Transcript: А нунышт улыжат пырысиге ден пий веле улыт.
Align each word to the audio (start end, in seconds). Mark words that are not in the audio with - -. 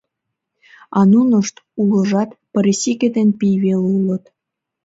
А 0.97 0.99
нунышт 1.11 1.55
улыжат 1.81 2.29
пырысиге 2.51 3.07
ден 3.15 3.29
пий 3.39 3.55
веле 3.63 3.85
улыт. 3.95 4.23